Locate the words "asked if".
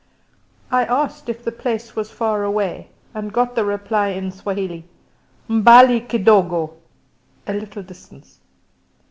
0.85-1.43